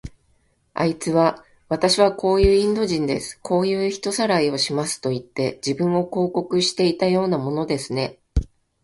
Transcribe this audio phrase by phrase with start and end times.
[0.73, 3.39] あいつは、わたしはこういうインド人です。
[3.43, 8.17] こういう人さらいをしますといって、自分を広告していたようなものですね。